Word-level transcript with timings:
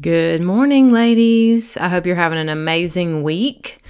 Good 0.00 0.40
morning, 0.40 0.92
ladies. 0.92 1.76
I 1.76 1.88
hope 1.88 2.06
you're 2.06 2.16
having 2.16 2.38
an 2.38 2.48
amazing 2.48 3.22
week. 3.22 3.82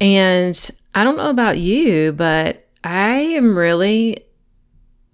And 0.00 0.58
I 0.92 1.04
don't 1.04 1.16
know 1.16 1.30
about 1.30 1.56
you, 1.58 2.10
but 2.10 2.66
I 2.82 3.12
am 3.18 3.56
really 3.56 4.24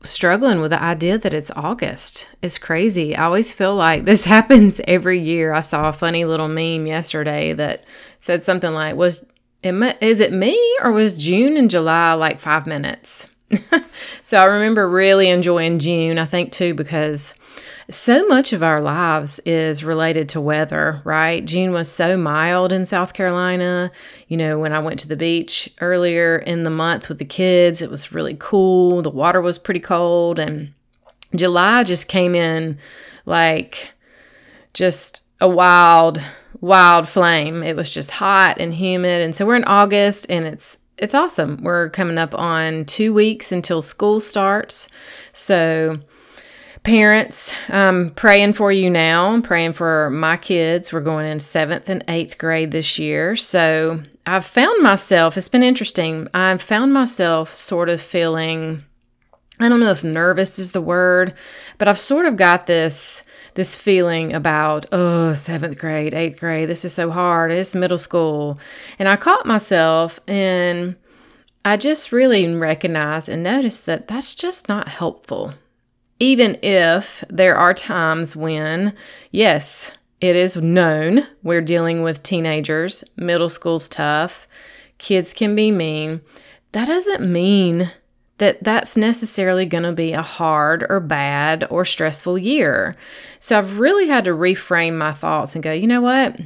struggling 0.03 0.63
with 0.63 0.71
the 0.71 0.83
idea 0.83 1.19
that 1.19 1.35
it's 1.35 1.51
August. 1.51 2.29
It's 2.41 2.57
crazy. 2.57 3.15
I 3.15 3.25
always 3.25 3.53
feel 3.53 3.75
like 3.75 4.05
this 4.07 4.25
happens 4.25 4.81
every 4.89 5.21
year. 5.21 5.53
I 5.53 5.61
saw 5.61 5.91
a 5.91 5.93
funny 5.93 6.25
little 6.25 6.49
meme 6.49 6.87
yesterday 6.87 7.53
that 7.53 7.85
said 8.19 8.43
something 8.43 8.73
like, 8.73 8.97
"Was 8.97 9.27
is 9.63 10.21
it 10.21 10.33
me 10.33 10.59
or 10.83 10.93
was 10.93 11.13
June 11.13 11.59
and 11.59 11.69
July 11.69 12.15
like 12.15 12.41
5 12.41 12.67
minutes?" 12.67 13.29
so 14.23 14.39
I 14.39 14.45
remember 14.45 14.89
really 14.89 15.29
enjoying 15.29 15.79
June, 15.79 16.17
I 16.19 16.25
think 16.25 16.53
too 16.53 16.73
because 16.73 17.35
so 17.91 18.27
much 18.27 18.53
of 18.53 18.63
our 18.63 18.81
lives 18.81 19.39
is 19.41 19.85
related 19.85 20.29
to 20.31 20.41
weather, 20.41 21.01
right? 21.05 21.45
June 21.45 21.73
was 21.73 21.91
so 21.91 22.17
mild 22.17 22.73
in 22.73 22.87
South 22.87 23.13
Carolina. 23.13 23.91
You 24.29 24.37
know, 24.37 24.59
when 24.59 24.73
I 24.73 24.79
went 24.79 25.01
to 25.01 25.09
the 25.09 25.17
beach 25.17 25.69
earlier 25.81 26.39
in 26.39 26.63
the 26.63 26.71
month 26.71 27.09
with 27.09 27.19
the 27.19 27.25
kids, 27.25 27.83
it 27.83 27.91
was 27.91 28.13
really 28.13 28.37
cool. 28.39 29.03
The 29.03 29.11
water 29.11 29.41
was 29.41 29.59
pretty 29.59 29.81
cold. 29.81 30.39
And 30.39 30.73
July 31.35 31.85
just 31.85 32.09
came 32.09 32.35
in 32.35 32.79
like 33.27 33.93
just 34.75 35.27
a 35.41 35.49
wild, 35.49 36.25
wild 36.61 37.09
flame. 37.09 37.63
It 37.63 37.77
was 37.77 37.91
just 37.91 38.13
hot 38.13 38.59
and 38.61 38.75
humid. 38.75 39.21
And 39.21 39.35
so 39.35 39.47
we're 39.47 39.57
in 39.57 39.65
August 39.65 40.27
and 40.31 40.47
it's 40.47 40.79
it's 40.99 41.15
awesome. 41.15 41.59
We're 41.63 41.91
coming 41.91 42.19
up 42.19 42.33
on 42.35 42.85
two 42.85 43.13
weeks 43.13 43.51
until 43.51 43.83
school 43.83 44.21
starts. 44.21 44.89
So 45.33 45.99
Parents, 46.83 47.55
I'm 47.69 48.11
praying 48.11 48.55
for 48.55 48.73
you 48.73 48.91
now. 48.91 49.31
I'm 49.31 49.43
praying 49.43 49.75
for 49.75 50.11
my 50.11 50.37
kids. 50.37 50.93
We're 50.93 51.01
going 51.01 51.31
in 51.31 51.39
seventh 51.39 51.89
and 51.89 52.03
eighth 52.09 52.39
grade 52.39 52.73
this 52.73 52.99
year. 52.99 53.37
So 53.37 54.03
I've 54.27 54.45
found 54.45 54.83
myself, 54.83 55.37
it's 55.37 55.49
been 55.49 55.63
interesting. 55.63 56.27
I've 56.35 56.61
found 56.61 56.93
myself 56.93 57.55
sort 57.55 57.89
of 57.89 58.01
feeling, 58.01 58.85
I 59.61 59.69
don't 59.69 59.79
know 59.79 59.93
if 59.93 60.03
nervous 60.03 60.59
is 60.59 60.73
the 60.73 60.81
word, 60.81 61.35
but 61.79 61.87
I've 61.87 62.01
sort 62.01 62.27
of 62.27 62.37
got 62.37 62.67
this 62.67 63.25
this 63.55 63.77
feeling 63.77 64.33
about 64.33 64.87
oh 64.93 65.35
seventh 65.35 65.77
grade 65.77 66.15
eighth 66.15 66.41
grade 66.41 66.71
this 66.71 66.87
is 66.87 66.95
so 66.95 67.11
hard 67.11 67.51
it's 67.51 67.75
middle 67.75 67.99
school 67.99 68.59
and 68.99 69.11
i 69.11 69.15
caught 69.15 69.45
myself 69.45 70.19
and 70.27 70.97
i 71.63 71.77
just 71.77 72.13
really 72.13 72.51
recognized 72.55 73.29
and 73.29 73.43
noticed 73.43 73.85
that 73.85 74.09
that's 74.09 74.35
just 74.35 74.71
not 74.71 74.89
helpful 74.89 75.53
even 76.19 76.59
if 76.63 77.25
there 77.29 77.57
are 77.57 77.75
times 77.75 78.37
when, 78.37 78.95
yes, 79.31 79.97
it 80.21 80.37
is 80.37 80.57
known 80.57 81.27
we're 81.43 81.61
dealing 81.61 82.03
with 82.03 82.23
teenagers, 82.23 83.03
middle 83.17 83.49
school's 83.49 83.89
tough, 83.89 84.47
kids 84.99 85.33
can 85.33 85.57
be 85.57 85.71
mean, 85.73 86.21
that 86.73 86.87
doesn't 86.87 87.31
mean 87.31 87.91
that 88.39 88.63
that's 88.65 88.97
necessarily 88.97 89.67
going 89.67 89.85
to 89.85 89.93
be 89.93 90.13
a 90.13 90.23
hard 90.23 90.87
or 90.89 91.01
bad 91.01 91.67
or 91.71 91.85
stressful 91.85 92.39
year. 92.39 92.97
So 93.39 93.59
I've 93.59 93.79
really 93.79 94.09
had 94.09 94.25
to 94.25 94.31
reframe 94.31 94.97
my 94.97 95.13
thoughts 95.13 95.55
and 95.55 95.63
go, 95.63 95.73
you 95.73 95.87
know 95.87 96.01
what? 96.01 96.41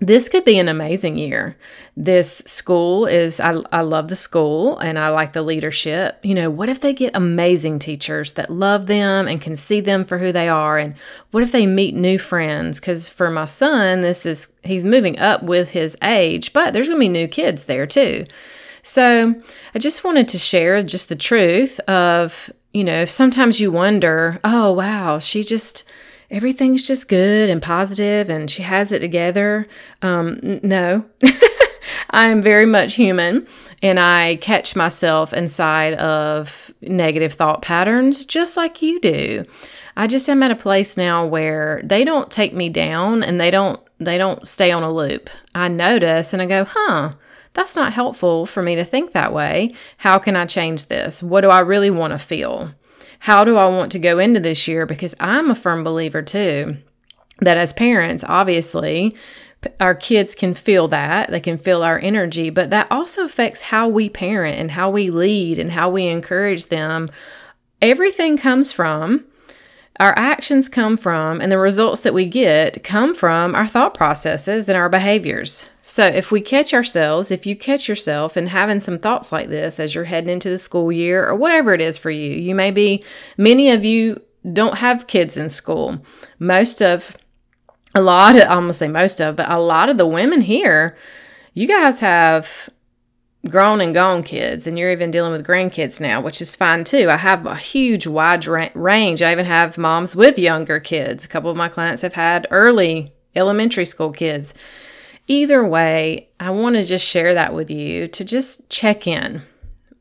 This 0.00 0.28
could 0.28 0.44
be 0.44 0.58
an 0.58 0.68
amazing 0.68 1.16
year. 1.16 1.56
This 1.96 2.38
school 2.46 3.06
is, 3.06 3.38
I, 3.38 3.52
I 3.70 3.82
love 3.82 4.08
the 4.08 4.16
school 4.16 4.76
and 4.78 4.98
I 4.98 5.10
like 5.10 5.32
the 5.32 5.42
leadership. 5.42 6.18
You 6.24 6.34
know, 6.34 6.50
what 6.50 6.68
if 6.68 6.80
they 6.80 6.92
get 6.92 7.14
amazing 7.14 7.78
teachers 7.78 8.32
that 8.32 8.50
love 8.50 8.86
them 8.86 9.28
and 9.28 9.40
can 9.40 9.54
see 9.54 9.80
them 9.80 10.04
for 10.04 10.18
who 10.18 10.32
they 10.32 10.48
are? 10.48 10.78
And 10.78 10.96
what 11.30 11.44
if 11.44 11.52
they 11.52 11.66
meet 11.66 11.94
new 11.94 12.18
friends? 12.18 12.80
Because 12.80 13.08
for 13.08 13.30
my 13.30 13.44
son, 13.44 14.00
this 14.00 14.26
is, 14.26 14.56
he's 14.64 14.82
moving 14.82 15.16
up 15.20 15.44
with 15.44 15.70
his 15.70 15.96
age, 16.02 16.52
but 16.52 16.72
there's 16.72 16.88
going 16.88 16.98
to 16.98 17.04
be 17.04 17.08
new 17.08 17.28
kids 17.28 17.64
there 17.64 17.86
too. 17.86 18.26
So 18.82 19.40
I 19.74 19.78
just 19.78 20.02
wanted 20.02 20.26
to 20.28 20.38
share 20.38 20.82
just 20.82 21.08
the 21.08 21.16
truth 21.16 21.78
of, 21.88 22.50
you 22.72 22.82
know, 22.82 23.04
sometimes 23.04 23.60
you 23.60 23.70
wonder, 23.70 24.40
oh, 24.42 24.72
wow, 24.72 25.20
she 25.20 25.44
just, 25.44 25.88
everything's 26.30 26.86
just 26.86 27.08
good 27.08 27.50
and 27.50 27.60
positive 27.60 28.28
and 28.28 28.50
she 28.50 28.62
has 28.62 28.92
it 28.92 29.00
together. 29.00 29.66
Um, 30.02 30.60
no, 30.62 31.06
I 32.10 32.26
am 32.26 32.42
very 32.42 32.66
much 32.66 32.94
human 32.94 33.46
and 33.82 34.00
I 34.00 34.36
catch 34.36 34.74
myself 34.76 35.32
inside 35.32 35.94
of 35.94 36.72
negative 36.80 37.34
thought 37.34 37.62
patterns 37.62 38.24
just 38.24 38.56
like 38.56 38.82
you 38.82 39.00
do. 39.00 39.44
I 39.96 40.06
just 40.06 40.28
am 40.28 40.42
at 40.42 40.50
a 40.50 40.56
place 40.56 40.96
now 40.96 41.24
where 41.26 41.80
they 41.84 42.04
don't 42.04 42.30
take 42.30 42.52
me 42.52 42.68
down 42.68 43.22
and 43.22 43.40
they 43.40 43.50
don't 43.50 43.80
they 44.00 44.18
don't 44.18 44.46
stay 44.48 44.72
on 44.72 44.82
a 44.82 44.92
loop. 44.92 45.30
I 45.54 45.68
notice 45.68 46.32
and 46.32 46.42
I 46.42 46.46
go, 46.46 46.64
"Huh, 46.68 47.12
that's 47.52 47.76
not 47.76 47.92
helpful 47.92 48.44
for 48.44 48.62
me 48.62 48.74
to 48.74 48.84
think 48.84 49.12
that 49.12 49.32
way. 49.32 49.74
How 49.98 50.18
can 50.18 50.34
I 50.34 50.46
change 50.46 50.86
this? 50.86 51.22
What 51.22 51.42
do 51.42 51.48
I 51.48 51.60
really 51.60 51.90
want 51.90 52.12
to 52.12 52.18
feel?" 52.18 52.74
How 53.24 53.42
do 53.42 53.56
I 53.56 53.66
want 53.68 53.90
to 53.92 53.98
go 53.98 54.18
into 54.18 54.38
this 54.38 54.68
year? 54.68 54.84
Because 54.84 55.14
I'm 55.18 55.50
a 55.50 55.54
firm 55.54 55.82
believer 55.82 56.20
too 56.20 56.76
that 57.38 57.56
as 57.56 57.72
parents, 57.72 58.22
obviously, 58.22 59.16
our 59.80 59.94
kids 59.94 60.34
can 60.34 60.52
feel 60.52 60.88
that. 60.88 61.30
They 61.30 61.40
can 61.40 61.56
feel 61.56 61.82
our 61.82 61.98
energy, 61.98 62.50
but 62.50 62.68
that 62.68 62.86
also 62.92 63.24
affects 63.24 63.62
how 63.62 63.88
we 63.88 64.10
parent 64.10 64.58
and 64.58 64.72
how 64.72 64.90
we 64.90 65.08
lead 65.08 65.58
and 65.58 65.70
how 65.70 65.88
we 65.88 66.06
encourage 66.06 66.66
them. 66.66 67.08
Everything 67.80 68.36
comes 68.36 68.72
from 68.72 69.24
our 70.00 70.12
actions 70.16 70.68
come 70.68 70.96
from 70.96 71.40
and 71.40 71.52
the 71.52 71.58
results 71.58 72.02
that 72.02 72.14
we 72.14 72.26
get 72.26 72.82
come 72.82 73.14
from 73.14 73.54
our 73.54 73.68
thought 73.68 73.94
processes 73.94 74.68
and 74.68 74.76
our 74.76 74.88
behaviors. 74.88 75.68
So, 75.82 76.06
if 76.06 76.32
we 76.32 76.40
catch 76.40 76.74
ourselves, 76.74 77.30
if 77.30 77.46
you 77.46 77.54
catch 77.54 77.88
yourself 77.88 78.36
and 78.36 78.48
having 78.48 78.80
some 78.80 78.98
thoughts 78.98 79.30
like 79.30 79.48
this 79.48 79.78
as 79.78 79.94
you're 79.94 80.04
heading 80.04 80.30
into 80.30 80.50
the 80.50 80.58
school 80.58 80.90
year 80.90 81.26
or 81.26 81.34
whatever 81.34 81.74
it 81.74 81.80
is 81.80 81.96
for 81.96 82.10
you, 82.10 82.32
you 82.32 82.54
may 82.54 82.70
be, 82.70 83.04
many 83.36 83.70
of 83.70 83.84
you 83.84 84.20
don't 84.52 84.78
have 84.78 85.06
kids 85.06 85.36
in 85.36 85.48
school. 85.48 86.04
Most 86.38 86.82
of, 86.82 87.16
a 87.94 88.00
lot 88.00 88.34
of, 88.34 88.42
I 88.42 88.54
almost 88.54 88.80
say 88.80 88.88
most 88.88 89.20
of, 89.20 89.36
but 89.36 89.50
a 89.50 89.60
lot 89.60 89.88
of 89.88 89.96
the 89.96 90.06
women 90.06 90.40
here, 90.40 90.96
you 91.52 91.68
guys 91.68 92.00
have 92.00 92.68
grown 93.48 93.80
and 93.80 93.94
gone 93.94 94.22
kids 94.22 94.66
and 94.66 94.78
you're 94.78 94.90
even 94.90 95.10
dealing 95.10 95.32
with 95.32 95.46
grandkids 95.46 96.00
now 96.00 96.20
which 96.20 96.40
is 96.40 96.56
fine 96.56 96.84
too. 96.84 97.10
I 97.10 97.16
have 97.16 97.46
a 97.46 97.56
huge 97.56 98.06
wide 98.06 98.46
range. 98.46 99.22
I 99.22 99.32
even 99.32 99.44
have 99.44 99.78
moms 99.78 100.16
with 100.16 100.38
younger 100.38 100.80
kids. 100.80 101.24
A 101.24 101.28
couple 101.28 101.50
of 101.50 101.56
my 101.56 101.68
clients 101.68 102.02
have 102.02 102.14
had 102.14 102.46
early 102.50 103.12
elementary 103.36 103.84
school 103.84 104.10
kids. 104.10 104.54
Either 105.26 105.64
way 105.64 106.28
i 106.38 106.50
want 106.50 106.76
to 106.76 106.84
just 106.84 107.06
share 107.06 107.34
that 107.34 107.54
with 107.54 107.70
you 107.70 108.08
to 108.08 108.24
just 108.24 108.70
check 108.70 109.06
in. 109.06 109.42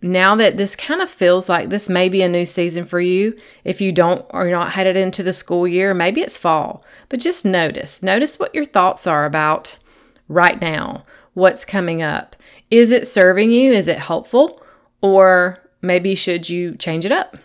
Now 0.02 0.36
that 0.36 0.58
this 0.58 0.76
kind 0.76 1.02
of 1.02 1.10
feels 1.10 1.48
like 1.48 1.70
this 1.70 1.88
may 1.88 2.10
be 2.10 2.22
a 2.22 2.30
new 2.30 2.46
season 2.46 2.86
for 2.86 3.00
you 3.00 3.38
if 3.64 3.80
you 3.80 3.94
don't 3.94 4.26
or 4.30 4.48
you're 4.48 4.58
not 4.58 4.74
headed 4.74 4.98
into 4.98 5.24
the 5.24 5.32
school 5.32 5.66
year 5.66 5.94
maybe 5.94 6.22
it's 6.22 6.38
fall 6.38 6.84
but 7.08 7.22
just 7.22 7.46
notice 7.46 8.04
notice 8.04 8.38
what 8.38 8.54
your 8.54 8.66
thoughts 8.66 9.08
are 9.08 9.24
about 9.24 9.78
right 10.28 10.60
now 10.60 11.06
what's 11.34 11.66
coming 11.66 12.02
up 12.02 12.36
is 12.74 12.90
it 12.90 13.06
serving 13.06 13.52
you? 13.52 13.72
Is 13.72 13.88
it 13.88 14.00
helpful? 14.00 14.60
Or 15.00 15.60
maybe 15.84 16.16
should 16.16 16.50
you 16.50 16.76
change 16.78 17.06
it 17.06 17.12
up? 17.12 17.38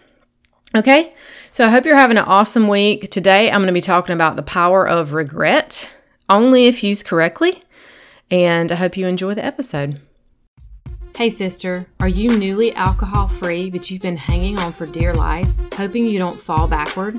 Okay, 0.74 1.14
so 1.50 1.66
I 1.66 1.68
hope 1.68 1.84
you're 1.84 1.96
having 1.96 2.16
an 2.16 2.24
awesome 2.24 2.66
week. 2.66 3.10
Today 3.10 3.50
I'm 3.50 3.60
going 3.60 3.66
to 3.66 3.74
be 3.74 3.82
talking 3.82 4.14
about 4.14 4.36
the 4.36 4.42
power 4.42 4.88
of 4.88 5.12
regret, 5.12 5.90
only 6.30 6.66
if 6.66 6.82
used 6.82 7.04
correctly. 7.04 7.62
And 8.30 8.72
I 8.72 8.76
hope 8.76 8.96
you 8.96 9.06
enjoy 9.06 9.34
the 9.34 9.44
episode. 9.44 10.00
Hey, 11.14 11.28
sister, 11.28 11.88
are 12.00 12.08
you 12.08 12.38
newly 12.38 12.72
alcohol 12.74 13.28
free, 13.28 13.68
but 13.68 13.90
you've 13.90 14.00
been 14.00 14.16
hanging 14.16 14.56
on 14.56 14.72
for 14.72 14.86
dear 14.86 15.12
life, 15.12 15.50
hoping 15.74 16.06
you 16.06 16.18
don't 16.18 16.40
fall 16.40 16.68
backward? 16.68 17.18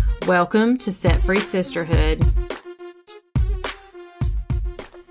Welcome 0.27 0.77
to 0.77 0.91
Set 0.91 1.19
Free 1.23 1.39
Sisterhood. 1.39 2.23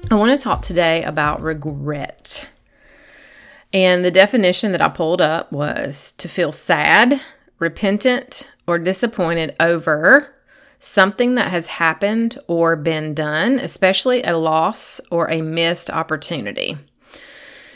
I 0.08 0.14
want 0.14 0.36
to 0.36 0.42
talk 0.42 0.62
today 0.62 1.02
about 1.02 1.42
regret. 1.42 2.48
And 3.72 4.04
the 4.04 4.12
definition 4.12 4.70
that 4.70 4.80
I 4.80 4.88
pulled 4.88 5.20
up 5.20 5.50
was 5.50 6.12
to 6.12 6.28
feel 6.28 6.52
sad, 6.52 7.20
repentant, 7.58 8.52
or 8.68 8.78
disappointed 8.78 9.56
over 9.58 10.32
something 10.78 11.34
that 11.34 11.50
has 11.50 11.66
happened 11.66 12.38
or 12.46 12.76
been 12.76 13.12
done, 13.12 13.58
especially 13.58 14.22
a 14.22 14.38
loss 14.38 15.00
or 15.10 15.28
a 15.28 15.42
missed 15.42 15.90
opportunity. 15.90 16.78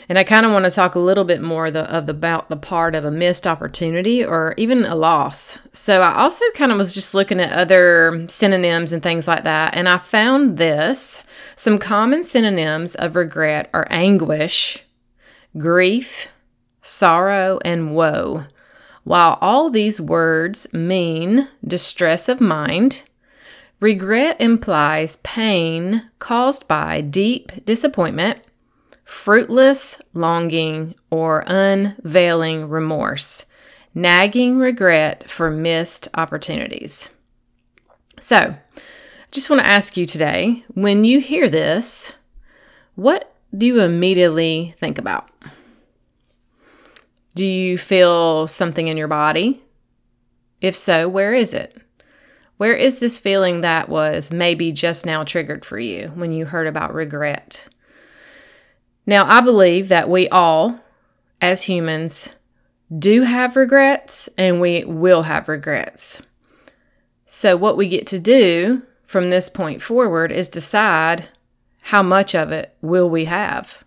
And 0.07 0.19
I 0.19 0.23
kind 0.23 0.45
of 0.45 0.51
want 0.51 0.65
to 0.65 0.71
talk 0.71 0.95
a 0.95 0.99
little 0.99 1.23
bit 1.23 1.41
more 1.41 1.71
the, 1.71 1.91
of 1.91 2.05
the, 2.05 2.11
about 2.11 2.49
the 2.49 2.57
part 2.57 2.93
of 2.93 3.05
a 3.05 3.11
missed 3.11 3.47
opportunity 3.47 4.23
or 4.23 4.53
even 4.57 4.85
a 4.85 4.95
loss. 4.95 5.59
So 5.71 6.01
I 6.01 6.15
also 6.15 6.45
kind 6.53 6.71
of 6.71 6.77
was 6.77 6.93
just 6.93 7.15
looking 7.15 7.39
at 7.39 7.51
other 7.51 8.25
synonyms 8.29 8.91
and 8.91 9.01
things 9.01 9.27
like 9.27 9.43
that. 9.43 9.75
And 9.75 9.89
I 9.89 9.97
found 9.97 10.57
this 10.57 11.23
some 11.55 11.79
common 11.79 12.23
synonyms 12.23 12.95
of 12.95 13.15
regret 13.15 13.69
are 13.73 13.87
anguish, 13.89 14.83
grief, 15.57 16.27
sorrow, 16.81 17.59
and 17.65 17.95
woe. 17.95 18.45
While 19.03 19.37
all 19.39 19.69
these 19.69 20.01
words 20.01 20.71
mean 20.73 21.47
distress 21.65 22.27
of 22.27 22.41
mind, 22.41 23.03
regret 23.79 24.35
implies 24.39 25.17
pain 25.17 26.09
caused 26.19 26.67
by 26.67 27.01
deep 27.01 27.65
disappointment, 27.65 28.39
fruitless 29.05 30.01
longing, 30.13 30.95
or 31.09 31.43
unveiling 31.47 32.67
remorse, 32.67 33.45
nagging 33.93 34.57
regret 34.57 35.29
for 35.29 35.49
missed 35.49 36.09
opportunities. 36.15 37.09
So, 38.19 38.37
I 38.37 38.81
just 39.31 39.49
want 39.49 39.61
to 39.61 39.71
ask 39.71 39.95
you 39.95 40.05
today 40.05 40.65
when 40.73 41.05
you 41.05 41.19
hear 41.19 41.47
this, 41.47 42.17
what 42.95 43.33
do 43.55 43.65
you 43.65 43.81
immediately 43.81 44.73
think 44.77 44.97
about? 44.97 45.29
Do 47.35 47.45
you 47.45 47.77
feel 47.77 48.47
something 48.47 48.87
in 48.87 48.97
your 48.97 49.07
body? 49.07 49.61
If 50.61 50.75
so, 50.75 51.07
where 51.07 51.33
is 51.33 51.53
it? 51.53 51.77
Where 52.57 52.73
is 52.73 52.97
this 52.99 53.19
feeling 53.19 53.61
that 53.61 53.89
was 53.89 54.31
maybe 54.31 54.71
just 54.71 55.05
now 55.05 55.25
triggered 55.25 55.65
for 55.65 55.77
you 55.77 56.11
when 56.15 56.31
you 56.31 56.45
heard 56.45 56.67
about 56.67 56.93
regret? 56.93 57.67
Now, 59.05 59.25
I 59.27 59.41
believe 59.41 59.89
that 59.89 60.09
we 60.09 60.27
all, 60.29 60.79
as 61.39 61.63
humans, 61.63 62.35
do 62.97 63.23
have 63.23 63.55
regrets 63.55 64.29
and 64.37 64.59
we 64.59 64.83
will 64.85 65.23
have 65.23 65.47
regrets. 65.47 66.21
So, 67.25 67.57
what 67.57 67.77
we 67.77 67.87
get 67.87 68.07
to 68.07 68.19
do 68.19 68.83
from 69.05 69.29
this 69.29 69.49
point 69.49 69.81
forward 69.81 70.31
is 70.31 70.49
decide 70.49 71.29
how 71.83 72.01
much 72.01 72.33
of 72.33 72.51
it 72.51 72.75
will 72.81 73.09
we 73.09 73.25
have. 73.25 73.83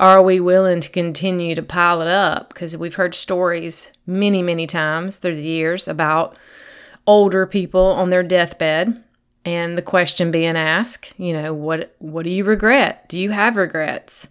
Are 0.00 0.22
we 0.22 0.38
willing 0.38 0.80
to 0.80 0.90
continue 0.90 1.54
to 1.54 1.62
pile 1.62 2.00
it 2.00 2.08
up? 2.08 2.54
Because 2.54 2.76
we've 2.76 2.94
heard 2.94 3.14
stories 3.14 3.92
many, 4.06 4.42
many 4.42 4.66
times 4.66 5.16
through 5.16 5.36
the 5.36 5.42
years 5.42 5.88
about 5.88 6.38
older 7.06 7.46
people 7.46 7.84
on 7.84 8.10
their 8.10 8.22
deathbed 8.22 9.02
and 9.48 9.78
the 9.78 9.82
question 9.82 10.30
being 10.30 10.56
asked, 10.56 11.14
you 11.16 11.32
know, 11.32 11.54
what 11.54 11.94
what 11.98 12.24
do 12.24 12.30
you 12.30 12.44
regret? 12.44 13.08
Do 13.08 13.18
you 13.18 13.30
have 13.30 13.56
regrets? 13.56 14.28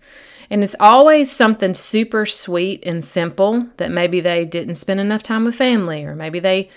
And 0.49 0.63
it's 0.63 0.75
always 0.79 1.31
something 1.31 1.73
super 1.73 2.25
sweet 2.25 2.83
and 2.85 3.03
simple 3.03 3.67
that 3.77 3.91
maybe 3.91 4.19
they 4.19 4.45
didn't 4.45 4.75
spend 4.75 4.99
enough 4.99 5.23
time 5.23 5.43
with 5.43 5.55
family 5.55 6.05
or 6.05 6.15
maybe 6.15 6.39
they 6.39 6.69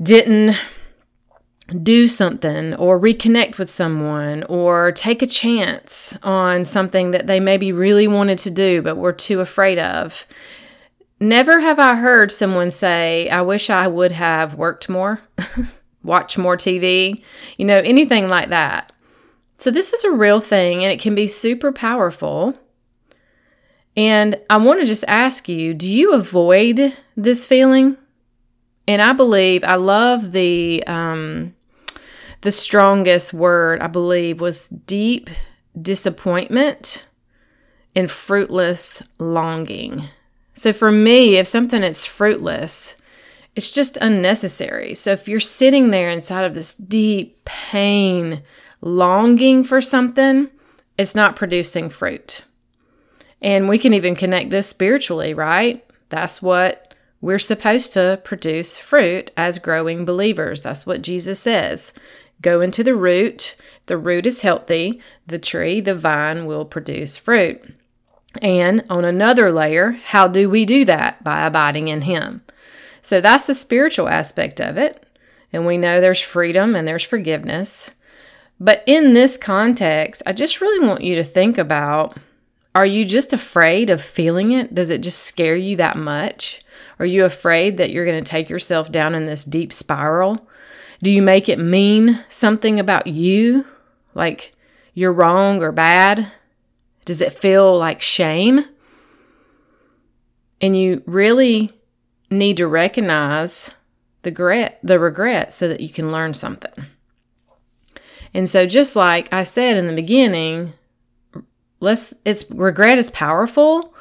didn't 0.00 0.56
do 1.82 2.06
something 2.06 2.74
or 2.74 3.00
reconnect 3.00 3.58
with 3.58 3.68
someone 3.68 4.44
or 4.44 4.92
take 4.92 5.20
a 5.20 5.26
chance 5.26 6.16
on 6.22 6.64
something 6.64 7.10
that 7.10 7.26
they 7.26 7.40
maybe 7.40 7.72
really 7.72 8.06
wanted 8.06 8.38
to 8.38 8.50
do 8.50 8.80
but 8.80 8.96
were 8.96 9.12
too 9.12 9.40
afraid 9.40 9.78
of. 9.78 10.26
Never 11.18 11.60
have 11.60 11.78
I 11.78 11.96
heard 11.96 12.30
someone 12.30 12.70
say, 12.70 13.28
I 13.28 13.42
wish 13.42 13.70
I 13.70 13.88
would 13.88 14.12
have 14.12 14.54
worked 14.54 14.88
more, 14.88 15.20
watched 16.04 16.38
more 16.38 16.56
TV, 16.56 17.22
you 17.56 17.64
know, 17.64 17.78
anything 17.78 18.28
like 18.28 18.50
that. 18.50 18.92
So, 19.56 19.70
this 19.70 19.92
is 19.92 20.04
a 20.04 20.10
real 20.12 20.40
thing 20.40 20.84
and 20.84 20.92
it 20.92 21.00
can 21.00 21.14
be 21.14 21.26
super 21.26 21.72
powerful. 21.72 22.58
And 23.96 24.40
I 24.50 24.56
want 24.56 24.80
to 24.80 24.86
just 24.86 25.04
ask 25.06 25.48
you 25.48 25.74
do 25.74 25.90
you 25.90 26.12
avoid 26.12 26.92
this 27.16 27.46
feeling? 27.46 27.96
And 28.86 29.00
I 29.00 29.12
believe 29.12 29.64
I 29.64 29.76
love 29.76 30.32
the 30.32 30.84
um, 30.86 31.54
the 32.42 32.52
strongest 32.52 33.32
word 33.32 33.80
I 33.80 33.86
believe 33.86 34.40
was 34.40 34.68
deep 34.68 35.30
disappointment 35.80 37.06
and 37.96 38.10
fruitless 38.10 39.02
longing. 39.18 40.04
So 40.54 40.72
for 40.72 40.92
me, 40.92 41.36
if 41.36 41.46
something 41.46 41.82
is 41.82 42.04
fruitless, 42.04 42.96
it's 43.56 43.70
just 43.70 43.96
unnecessary. 44.00 44.94
So 44.94 45.12
if 45.12 45.28
you're 45.28 45.40
sitting 45.40 45.90
there 45.90 46.10
inside 46.10 46.44
of 46.44 46.54
this 46.54 46.74
deep 46.74 47.44
pain, 47.44 48.42
longing 48.80 49.64
for 49.64 49.80
something, 49.80 50.50
it's 50.98 51.14
not 51.14 51.36
producing 51.36 51.88
fruit. 51.88 52.44
And 53.40 53.68
we 53.68 53.78
can 53.78 53.92
even 53.94 54.16
connect 54.16 54.50
this 54.50 54.68
spiritually, 54.68 55.34
right? 55.34 55.84
That's 56.08 56.40
what 56.40 56.94
we're 57.20 57.38
supposed 57.38 57.92
to 57.92 58.20
produce 58.24 58.76
fruit 58.76 59.30
as 59.36 59.58
growing 59.58 60.04
believers. 60.04 60.62
That's 60.62 60.86
what 60.86 61.02
Jesus 61.02 61.40
says. 61.40 61.92
Go 62.40 62.60
into 62.60 62.84
the 62.84 62.94
root. 62.94 63.56
The 63.86 63.96
root 63.96 64.26
is 64.26 64.42
healthy. 64.42 65.00
The 65.26 65.38
tree, 65.38 65.80
the 65.80 65.94
vine, 65.94 66.46
will 66.46 66.64
produce 66.64 67.16
fruit. 67.16 67.74
And 68.42 68.84
on 68.90 69.04
another 69.04 69.52
layer, 69.52 69.92
how 69.92 70.28
do 70.28 70.50
we 70.50 70.64
do 70.64 70.84
that? 70.84 71.22
By 71.22 71.46
abiding 71.46 71.88
in 71.88 72.02
Him. 72.02 72.42
So 73.04 73.20
that's 73.20 73.46
the 73.46 73.54
spiritual 73.54 74.08
aspect 74.08 74.62
of 74.62 74.78
it. 74.78 75.06
And 75.52 75.66
we 75.66 75.76
know 75.76 76.00
there's 76.00 76.22
freedom 76.22 76.74
and 76.74 76.88
there's 76.88 77.04
forgiveness. 77.04 77.90
But 78.58 78.82
in 78.86 79.12
this 79.12 79.36
context, 79.36 80.22
I 80.24 80.32
just 80.32 80.62
really 80.62 80.84
want 80.84 81.04
you 81.04 81.14
to 81.16 81.22
think 81.22 81.58
about 81.58 82.16
are 82.74 82.86
you 82.86 83.04
just 83.04 83.34
afraid 83.34 83.90
of 83.90 84.02
feeling 84.02 84.52
it? 84.52 84.74
Does 84.74 84.88
it 84.88 85.02
just 85.02 85.22
scare 85.22 85.54
you 85.54 85.76
that 85.76 85.96
much? 85.98 86.62
Are 86.98 87.04
you 87.04 87.26
afraid 87.26 87.76
that 87.76 87.90
you're 87.90 88.06
going 88.06 88.24
to 88.24 88.28
take 88.28 88.48
yourself 88.48 88.90
down 88.90 89.14
in 89.14 89.26
this 89.26 89.44
deep 89.44 89.72
spiral? 89.72 90.48
Do 91.02 91.10
you 91.10 91.20
make 91.20 91.48
it 91.50 91.58
mean 91.58 92.24
something 92.30 92.80
about 92.80 93.06
you? 93.06 93.66
Like 94.14 94.52
you're 94.94 95.12
wrong 95.12 95.62
or 95.62 95.72
bad? 95.72 96.32
Does 97.04 97.20
it 97.20 97.34
feel 97.34 97.76
like 97.78 98.00
shame? 98.00 98.64
And 100.60 100.74
you 100.74 101.02
really 101.04 101.73
need 102.34 102.56
to 102.58 102.66
recognize 102.66 103.72
the 104.22 104.30
regret, 104.30 104.78
the 104.82 104.98
regret 104.98 105.52
so 105.52 105.68
that 105.68 105.80
you 105.80 105.88
can 105.88 106.12
learn 106.12 106.34
something. 106.34 106.86
And 108.32 108.48
so 108.48 108.66
just 108.66 108.96
like 108.96 109.32
I 109.32 109.44
said 109.44 109.76
in 109.76 109.86
the 109.86 109.94
beginning, 109.94 110.72
let's 111.80 112.12
it's 112.24 112.50
regret 112.50 112.98
is 112.98 113.10
powerful, 113.10 113.94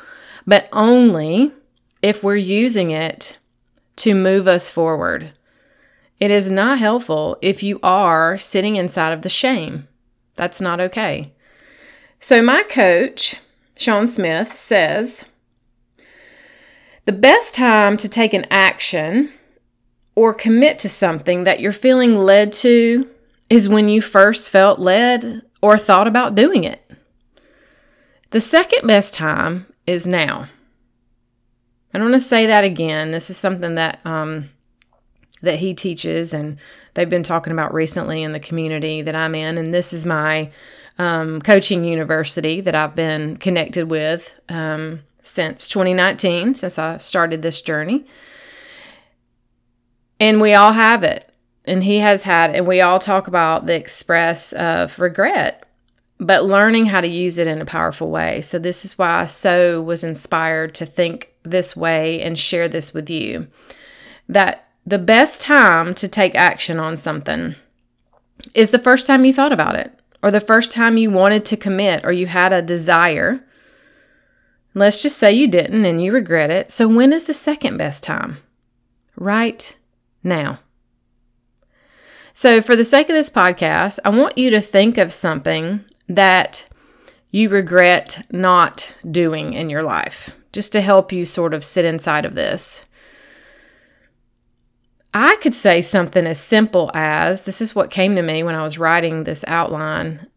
but 0.47 0.67
only 0.73 1.51
if 2.01 2.23
we're 2.23 2.35
using 2.35 2.91
it 2.91 3.37
to 3.97 4.15
move 4.15 4.47
us 4.47 4.69
forward. 4.69 5.33
It 6.19 6.31
is 6.31 6.49
not 6.49 6.79
helpful 6.79 7.37
if 7.41 7.61
you 7.63 7.79
are 7.83 8.37
sitting 8.37 8.75
inside 8.75 9.11
of 9.11 9.21
the 9.21 9.29
shame. 9.29 9.87
That's 10.35 10.61
not 10.61 10.79
okay. 10.79 11.33
So, 12.19 12.41
my 12.41 12.63
coach, 12.63 13.35
Sean 13.75 14.07
Smith, 14.07 14.53
says 14.53 15.25
the 17.05 17.11
best 17.11 17.55
time 17.55 17.97
to 17.97 18.09
take 18.09 18.33
an 18.33 18.45
action 18.49 19.31
or 20.15 20.33
commit 20.33 20.79
to 20.79 20.89
something 20.89 21.43
that 21.43 21.59
you're 21.59 21.71
feeling 21.71 22.15
led 22.15 22.53
to 22.53 23.09
is 23.49 23.67
when 23.67 23.89
you 23.89 24.01
first 24.01 24.49
felt 24.49 24.79
led 24.79 25.41
or 25.61 25.77
thought 25.77 26.07
about 26.07 26.35
doing 26.35 26.63
it. 26.63 26.81
The 28.29 28.41
second 28.41 28.87
best 28.87 29.13
time 29.13 29.67
is 29.85 30.07
now. 30.07 30.47
I 31.93 31.99
don't 31.99 32.09
want 32.09 32.21
to 32.21 32.27
say 32.27 32.47
that 32.47 32.63
again. 32.63 33.11
This 33.11 33.29
is 33.29 33.37
something 33.37 33.75
that 33.75 34.03
um, 34.05 34.49
that 35.43 35.59
he 35.59 35.73
teaches, 35.73 36.33
and 36.33 36.57
they've 36.93 37.09
been 37.09 37.21
talking 37.21 37.53
about 37.53 37.73
recently 37.73 38.23
in 38.23 38.31
the 38.31 38.39
community 38.39 39.01
that 39.03 39.15
I'm 39.15 39.35
in. 39.35 39.57
And 39.57 39.73
this 39.73 39.93
is 39.93 40.05
my 40.05 40.49
um, 40.97 41.41
coaching 41.41 41.83
university 41.83 42.61
that 42.61 42.73
I've 42.73 42.95
been 42.95 43.37
connected 43.37 43.91
with 43.91 44.33
um, 44.49 45.01
since 45.23 45.67
2019, 45.67 46.53
since 46.53 46.77
I 46.77 46.97
started 46.97 47.41
this 47.41 47.61
journey. 47.61 48.05
And 50.19 50.39
we 50.39 50.53
all 50.53 50.73
have 50.73 51.03
it, 51.03 51.33
and 51.65 51.83
he 51.83 51.97
has 51.97 52.23
had, 52.23 52.53
and 52.55 52.67
we 52.67 52.81
all 52.81 52.99
talk 52.99 53.27
about 53.27 53.65
the 53.65 53.75
express 53.75 54.53
of 54.53 54.99
regret. 54.99 55.65
but 56.19 56.45
learning 56.45 56.87
how 56.87 57.01
to 57.01 57.07
use 57.07 57.37
it 57.37 57.47
in 57.47 57.61
a 57.61 57.65
powerful 57.65 58.09
way. 58.09 58.41
So, 58.41 58.59
this 58.59 58.85
is 58.85 58.97
why 58.97 59.21
I 59.21 59.25
so 59.25 59.81
was 59.81 60.03
inspired 60.03 60.73
to 60.75 60.85
think 60.85 61.33
this 61.43 61.75
way 61.75 62.21
and 62.21 62.37
share 62.39 62.67
this 62.69 62.93
with 62.93 63.09
you. 63.09 63.47
That 64.29 64.67
the 64.85 64.99
best 64.99 65.41
time 65.41 65.93
to 65.95 66.07
take 66.07 66.35
action 66.35 66.79
on 66.79 66.97
something 66.97 67.55
is 68.53 68.71
the 68.71 68.79
first 68.79 69.07
time 69.07 69.25
you 69.25 69.33
thought 69.33 69.51
about 69.51 69.75
it, 69.75 69.91
or 70.21 70.31
the 70.31 70.39
first 70.39 70.71
time 70.71 70.97
you 70.97 71.09
wanted 71.09 71.45
to 71.45 71.57
commit, 71.57 72.05
or 72.05 72.11
you 72.11 72.27
had 72.27 72.53
a 72.53 72.61
desire. 72.61 73.43
Let's 74.75 75.03
just 75.03 75.17
say 75.17 75.31
you 75.33 75.47
didn't 75.47 75.85
and 75.85 76.03
you 76.03 76.11
regret 76.11 76.49
it. 76.49 76.71
So, 76.71 76.87
when 76.87 77.13
is 77.13 77.25
the 77.25 77.33
second 77.33 77.77
best 77.77 78.03
time? 78.03 78.37
Right 79.15 79.75
now. 80.23 80.59
So, 82.33 82.61
for 82.61 82.75
the 82.75 82.83
sake 82.83 83.09
of 83.09 83.15
this 83.15 83.29
podcast, 83.29 83.99
I 84.03 84.09
want 84.09 84.37
you 84.37 84.49
to 84.49 84.61
think 84.61 84.97
of 84.97 85.13
something 85.13 85.85
that 86.09 86.67
you 87.29 87.49
regret 87.49 88.25
not 88.31 88.95
doing 89.09 89.53
in 89.53 89.69
your 89.69 89.83
life, 89.83 90.31
just 90.51 90.71
to 90.71 90.81
help 90.81 91.11
you 91.11 91.25
sort 91.25 91.53
of 91.53 91.63
sit 91.63 91.85
inside 91.85 92.25
of 92.25 92.35
this. 92.35 92.85
I 95.13 95.35
could 95.41 95.53
say 95.53 95.83
something 95.83 96.25
as 96.25 96.39
simple 96.39 96.89
as 96.95 97.43
this 97.43 97.61
is 97.61 97.75
what 97.75 97.91
came 97.91 98.15
to 98.15 98.23
me 98.23 98.41
when 98.41 98.55
I 98.55 98.63
was 98.63 98.79
writing 98.79 99.23
this 99.23 99.45
outline. 99.47 100.27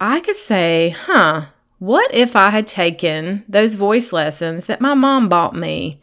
I 0.00 0.20
could 0.20 0.36
say, 0.36 0.90
huh, 0.90 1.46
what 1.84 2.14
if 2.14 2.34
I 2.34 2.48
had 2.48 2.66
taken 2.66 3.44
those 3.46 3.74
voice 3.74 4.10
lessons 4.10 4.64
that 4.66 4.80
my 4.80 4.94
mom 4.94 5.28
bought 5.28 5.54
me 5.54 6.00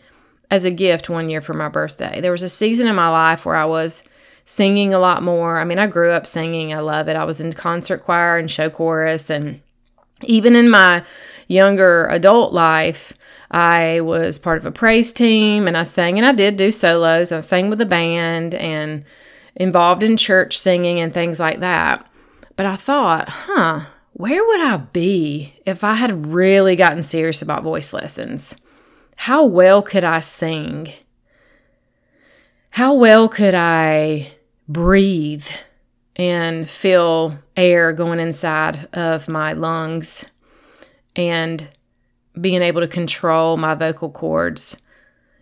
as 0.52 0.64
a 0.64 0.70
gift 0.70 1.10
one 1.10 1.28
year 1.28 1.42
for 1.42 1.54
my 1.54 1.70
birthday? 1.70 2.22
There 2.22 2.32
was 2.32 2.44
a 2.44 2.50
season 2.50 2.88
in 2.88 2.94
my 2.94 3.10
life 3.10 3.46
where 3.46 3.56
I 3.56 3.66
was 3.66 4.04
singing 4.46 4.94
a 4.94 5.00
lot 5.00 5.24
more. 5.24 5.58
I 5.58 5.64
mean, 5.64 5.80
I 5.80 5.88
grew 5.88 6.12
up 6.12 6.28
singing, 6.28 6.72
I 6.72 6.82
love 6.82 7.08
it. 7.08 7.16
I 7.16 7.24
was 7.24 7.40
in 7.40 7.52
concert 7.54 8.04
choir 8.04 8.38
and 8.38 8.52
show 8.52 8.70
chorus, 8.70 9.32
and 9.32 9.60
even 10.22 10.56
in 10.56 10.70
my 10.70 11.04
younger 11.48 12.06
adult 12.12 12.54
life, 12.54 13.12
I 13.50 14.02
was 14.02 14.38
part 14.38 14.60
of 14.60 14.68
a 14.68 14.72
praise 14.72 15.12
team 15.12 15.68
and 15.68 15.76
I 15.76 15.84
sang 15.84 16.20
and 16.20 16.28
I 16.28 16.32
did 16.32 16.58
do 16.58 16.72
solos. 16.72 17.32
I 17.32 17.40
sang 17.40 17.72
with 17.72 17.82
a 17.82 17.88
band 17.88 18.54
and 18.54 19.04
involved 19.56 20.04
in 20.04 20.16
church 20.16 20.60
singing 20.60 21.00
and 21.00 21.12
things 21.12 21.40
like 21.40 21.60
that. 21.60 22.08
But 22.56 22.68
I 22.68 22.76
thought, 22.76 23.30
huh, 23.30 23.88
where 24.22 24.46
would 24.46 24.62
I 24.62 24.78
be 24.78 25.56
if 25.66 25.84
I 25.84 25.96
had 25.96 26.28
really 26.28 26.76
gotten 26.76 27.02
serious 27.02 27.42
about 27.42 27.64
voice 27.64 27.92
lessons? 27.92 28.56
How 29.16 29.44
well 29.44 29.82
could 29.82 30.04
I 30.04 30.20
sing? 30.20 30.90
How 32.70 32.94
well 32.94 33.28
could 33.28 33.56
I 33.56 34.34
breathe 34.68 35.48
and 36.16 36.70
feel 36.70 37.40
air 37.58 37.94
going 37.94 38.20
inside 38.20 38.88
of 38.94 39.28
my 39.28 39.54
lungs 39.54 40.30
and 41.16 41.68
being 42.40 42.62
able 42.62 42.82
to 42.82 42.88
control 42.88 43.58
my 43.58 43.74
vocal 43.74 44.12
cords? 44.12 44.84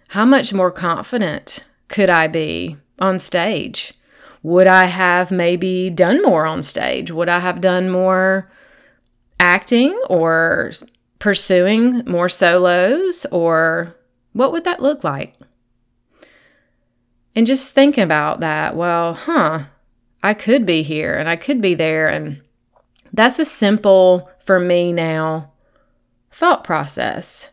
How 0.08 0.24
much 0.24 0.54
more 0.54 0.72
confident 0.72 1.66
could 1.90 2.10
I 2.10 2.28
be 2.28 2.78
on 2.98 3.20
stage? 3.20 3.94
Would 4.42 4.68
I 4.68 4.86
have 4.86 5.32
maybe 5.32 5.90
done 5.90 6.22
more 6.22 6.46
on 6.46 6.64
stage? 6.64 7.12
Would 7.12 7.28
I 7.28 7.42
have 7.42 7.60
done 7.60 7.90
more 7.90 8.50
acting 9.40 10.00
or 10.10 10.72
pursuing 11.20 12.04
more 12.06 12.30
solos? 12.30 13.26
Or 13.32 13.96
what 14.34 14.52
would 14.52 14.64
that 14.66 14.82
look 14.82 15.04
like? 15.04 15.36
And 17.36 17.48
just 17.48 17.74
thinking 17.74 18.04
about 18.04 18.40
that, 18.42 18.76
well, 18.76 19.14
huh, 19.14 19.66
I 20.22 20.34
could 20.34 20.66
be 20.66 20.84
here 20.84 21.18
and 21.18 21.30
I 21.30 21.36
could 21.36 21.62
be 21.62 21.74
there. 21.74 22.08
And 22.08 22.42
that's 23.14 23.40
a 23.40 23.46
simple, 23.46 24.30
for 24.44 24.60
me 24.60 24.92
now, 24.92 25.52
thought 26.32 26.64
process. 26.64 27.52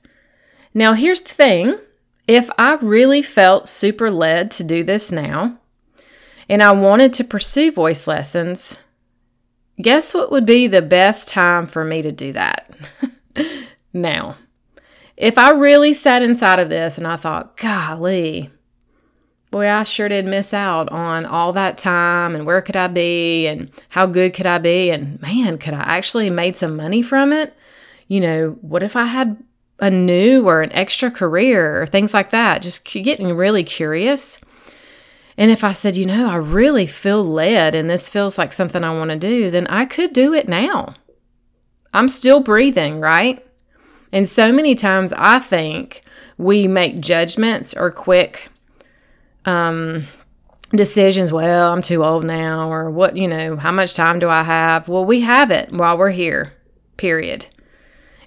Now, 0.74 0.92
here's 0.92 1.22
the 1.22 1.30
thing 1.30 1.78
if 2.28 2.50
I 2.58 2.74
really 2.76 3.22
felt 3.22 3.68
super 3.68 4.10
led 4.10 4.50
to 4.52 4.64
do 4.64 4.82
this 4.82 5.12
now, 5.12 5.58
and 6.48 6.62
I 6.62 6.72
wanted 6.72 7.12
to 7.14 7.24
pursue 7.24 7.70
voice 7.70 8.06
lessons, 8.06 8.78
guess 9.80 10.14
what 10.14 10.30
would 10.30 10.46
be 10.46 10.66
the 10.66 10.82
best 10.82 11.28
time 11.28 11.66
for 11.66 11.84
me 11.84 12.02
to 12.02 12.12
do 12.12 12.32
that? 12.32 12.70
now, 13.92 14.36
if 15.16 15.38
I 15.38 15.50
really 15.50 15.92
sat 15.92 16.22
inside 16.22 16.58
of 16.58 16.68
this 16.68 16.98
and 16.98 17.06
I 17.06 17.16
thought, 17.16 17.56
golly, 17.56 18.50
boy, 19.50 19.68
I 19.68 19.84
sure 19.84 20.08
did 20.08 20.26
miss 20.26 20.52
out 20.52 20.88
on 20.90 21.24
all 21.24 21.52
that 21.54 21.78
time 21.78 22.34
and 22.34 22.44
where 22.44 22.60
could 22.60 22.76
I 22.76 22.88
be 22.88 23.46
and 23.46 23.70
how 23.90 24.06
good 24.06 24.34
could 24.34 24.46
I 24.46 24.58
be? 24.58 24.90
And 24.90 25.20
man, 25.22 25.58
could 25.58 25.74
I 25.74 25.80
actually 25.80 26.30
made 26.30 26.56
some 26.56 26.76
money 26.76 27.02
from 27.02 27.32
it? 27.32 27.54
You 28.08 28.20
know, 28.20 28.58
what 28.60 28.82
if 28.82 28.96
I 28.96 29.06
had 29.06 29.42
a 29.78 29.90
new 29.90 30.46
or 30.46 30.62
an 30.62 30.72
extra 30.72 31.10
career 31.10 31.82
or 31.82 31.86
things 31.86 32.12
like 32.12 32.30
that? 32.30 32.62
Just 32.62 32.84
getting 32.84 33.32
really 33.34 33.64
curious. 33.64 34.38
And 35.38 35.50
if 35.50 35.62
I 35.62 35.72
said, 35.72 35.96
you 35.96 36.06
know, 36.06 36.28
I 36.28 36.36
really 36.36 36.86
feel 36.86 37.22
led 37.22 37.74
and 37.74 37.90
this 37.90 38.08
feels 38.08 38.38
like 38.38 38.52
something 38.52 38.82
I 38.82 38.96
want 38.96 39.10
to 39.10 39.18
do, 39.18 39.50
then 39.50 39.66
I 39.66 39.84
could 39.84 40.12
do 40.12 40.32
it 40.32 40.48
now. 40.48 40.94
I'm 41.92 42.08
still 42.08 42.40
breathing, 42.40 43.00
right? 43.00 43.44
And 44.12 44.28
so 44.28 44.50
many 44.52 44.74
times 44.74 45.12
I 45.14 45.40
think 45.40 46.02
we 46.38 46.66
make 46.66 47.00
judgments 47.00 47.74
or 47.74 47.90
quick 47.90 48.48
um, 49.44 50.06
decisions. 50.70 51.32
Well, 51.32 51.72
I'm 51.72 51.82
too 51.82 52.04
old 52.04 52.24
now, 52.24 52.70
or 52.70 52.90
what, 52.90 53.16
you 53.16 53.28
know, 53.28 53.56
how 53.56 53.72
much 53.72 53.94
time 53.94 54.18
do 54.18 54.28
I 54.28 54.42
have? 54.42 54.88
Well, 54.88 55.04
we 55.04 55.20
have 55.20 55.50
it 55.50 55.72
while 55.72 55.98
we're 55.98 56.10
here, 56.10 56.52
period. 56.96 57.46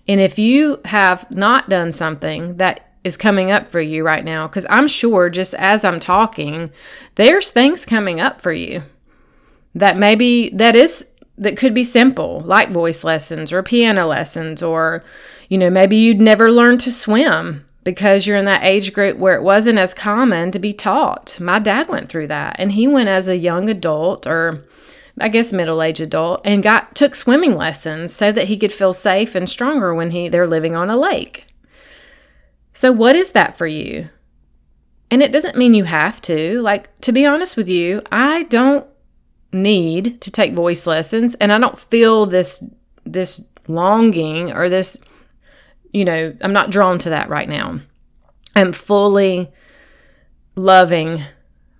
And 0.07 0.19
if 0.19 0.39
you 0.39 0.79
have 0.85 1.29
not 1.29 1.69
done 1.69 1.91
something 1.91 2.57
that 2.57 2.88
is 3.03 3.17
coming 3.17 3.49
up 3.51 3.71
for 3.71 3.79
you 3.81 4.03
right 4.03 4.25
now, 4.25 4.47
because 4.47 4.65
I'm 4.69 4.87
sure 4.87 5.29
just 5.29 5.53
as 5.53 5.83
I'm 5.83 5.99
talking, 5.99 6.71
there's 7.15 7.51
things 7.51 7.85
coming 7.85 8.19
up 8.19 8.41
for 8.41 8.51
you 8.51 8.83
that 9.75 9.97
maybe 9.97 10.49
that 10.49 10.75
is 10.75 11.07
that 11.37 11.55
could 11.57 11.73
be 11.73 11.85
simple, 11.85 12.41
like 12.41 12.71
voice 12.71 13.05
lessons 13.05 13.53
or 13.53 13.63
piano 13.63 14.05
lessons, 14.07 14.61
or, 14.61 15.03
you 15.47 15.57
know, 15.57 15.69
maybe 15.69 15.95
you'd 15.95 16.19
never 16.19 16.51
learned 16.51 16.81
to 16.81 16.91
swim 16.91 17.65
because 17.85 18.27
you're 18.27 18.35
in 18.35 18.43
that 18.43 18.65
age 18.65 18.91
group 18.91 19.17
where 19.17 19.35
it 19.35 19.41
wasn't 19.41 19.79
as 19.79 19.93
common 19.93 20.51
to 20.51 20.59
be 20.59 20.73
taught. 20.73 21.39
My 21.39 21.59
dad 21.59 21.87
went 21.87 22.09
through 22.09 22.27
that 22.27 22.57
and 22.59 22.73
he 22.73 22.87
went 22.87 23.07
as 23.07 23.29
a 23.29 23.37
young 23.37 23.69
adult 23.69 24.27
or 24.27 24.65
I 25.17 25.29
guess 25.29 25.53
middle-aged 25.53 26.01
adult 26.01 26.41
and 26.43 26.61
got 26.61 26.93
took 26.93 27.15
swimming 27.15 27.55
lessons 27.55 28.13
so 28.13 28.33
that 28.33 28.49
he 28.49 28.57
could 28.57 28.73
feel 28.73 28.93
safe 28.93 29.33
and 29.33 29.49
stronger 29.49 29.93
when 29.93 30.11
he 30.11 30.27
they're 30.27 30.45
living 30.45 30.75
on 30.75 30.89
a 30.89 30.97
lake. 30.97 31.45
So 32.79 32.93
what 32.93 33.13
is 33.13 33.31
that 33.31 33.57
for 33.57 33.67
you? 33.67 34.07
And 35.11 35.21
it 35.21 35.33
doesn't 35.33 35.57
mean 35.57 35.73
you 35.73 35.83
have 35.83 36.21
to. 36.21 36.61
Like 36.61 36.97
to 37.01 37.11
be 37.11 37.25
honest 37.25 37.57
with 37.57 37.67
you, 37.67 38.01
I 38.09 38.43
don't 38.43 38.87
need 39.51 40.21
to 40.21 40.31
take 40.31 40.53
voice 40.53 40.87
lessons 40.87 41.35
and 41.41 41.51
I 41.51 41.57
don't 41.57 41.77
feel 41.77 42.25
this 42.25 42.63
this 43.03 43.45
longing 43.67 44.53
or 44.53 44.69
this 44.69 44.97
you 45.91 46.05
know, 46.05 46.33
I'm 46.39 46.53
not 46.53 46.71
drawn 46.71 46.99
to 46.99 47.09
that 47.09 47.27
right 47.27 47.49
now. 47.49 47.81
I'm 48.55 48.71
fully 48.71 49.51
loving 50.55 51.21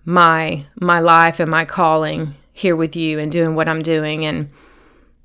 my 0.03 0.65
my 0.81 0.99
life 0.99 1.39
and 1.39 1.49
my 1.49 1.63
calling 1.63 2.35
here 2.51 2.75
with 2.75 2.97
you 2.97 3.19
and 3.19 3.31
doing 3.31 3.55
what 3.55 3.69
I'm 3.69 3.81
doing 3.81 4.25
and 4.25 4.49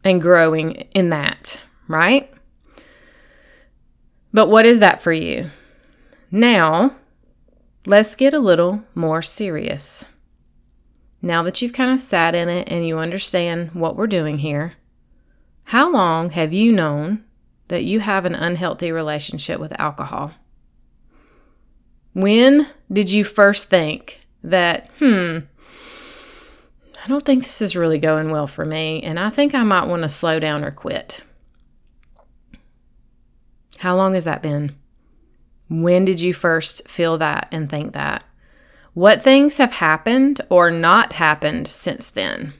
and 0.05 0.23
growing 0.23 0.87
in 0.95 1.11
that, 1.11 1.59
right? 1.89 2.33
But 4.33 4.49
what 4.49 4.67
is 4.67 4.79
that 4.79 5.03
for 5.03 5.13
you? 5.13 5.51
Now, 6.35 6.97
let's 7.87 8.17
get 8.17 8.35
a 8.35 8.41
little 8.41 8.83
more 8.93 9.23
serious. 9.23 10.07
Now 11.23 11.45
that 11.45 11.63
you've 11.63 11.73
kind 11.73 11.93
of 11.93 12.01
sat 12.01 12.35
in 12.35 12.49
it 12.49 12.69
and 12.73 12.85
you 12.85 12.99
understand 12.99 13.71
what 13.71 13.95
we're 13.95 14.09
doing 14.09 14.39
here, 14.39 14.73
how 15.63 15.93
long 15.93 16.31
have 16.31 16.53
you 16.53 16.73
known 16.73 17.23
that 17.69 17.85
you 17.85 18.01
have 18.01 18.25
an 18.25 18.35
unhealthy 18.35 18.91
relationship 18.91 19.61
with 19.61 19.79
alcohol? 19.79 20.33
When 22.15 22.67
did 22.93 23.13
you 23.13 23.23
first 23.23 23.71
think 23.71 24.27
that, 24.43 24.91
hmm, 24.99 25.39
I 27.05 27.07
don't 27.07 27.25
think 27.25 27.45
this 27.45 27.63
is 27.63 27.77
really 27.77 27.99
going 27.99 28.33
well 28.33 28.49
for 28.49 28.65
me, 28.65 29.01
and 29.05 29.21
I 29.21 29.31
think 29.31 29.55
I 29.55 29.63
might 29.63 29.87
want 29.87 30.03
to 30.03 30.09
slow 30.09 30.41
down 30.41 30.65
or 30.65 30.73
quit? 30.73 31.21
How 33.79 33.95
long 33.95 34.15
has 34.15 34.25
that 34.25 34.43
been? 34.43 34.75
When 35.69 36.05
did 36.05 36.21
you 36.21 36.35
first 36.35 36.89
feel 36.89 37.19
that 37.19 37.49
and 37.51 37.69
think 37.69 37.93
that? 37.93 38.25
What 38.93 39.23
things 39.23 39.57
have 39.57 39.73
happened 39.73 40.41
or 40.49 40.71
not 40.71 41.15
happened 41.15 41.67
since 41.67 42.09
then? 42.09 42.55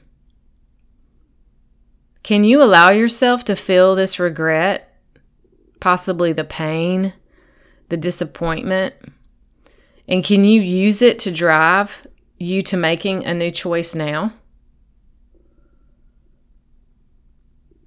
Can 2.23 2.43
you 2.43 2.61
allow 2.61 2.89
yourself 2.89 3.45
to 3.45 3.55
feel 3.55 3.95
this 3.95 4.19
regret 4.19 4.91
possibly 5.79 6.33
the 6.33 6.43
pain, 6.43 7.13
the 7.89 7.97
disappointment? 7.97 8.95
And 10.07 10.23
can 10.23 10.43
you 10.43 10.59
use 10.59 11.01
it 11.01 11.19
to 11.19 11.31
drive 11.31 12.05
you 12.37 12.61
to 12.63 12.77
making 12.77 13.23
a 13.25 13.33
new 13.33 13.51
choice 13.51 13.95
now? 13.95 14.33